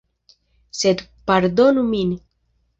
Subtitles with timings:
[0.79, 2.19] Sed pardonu min.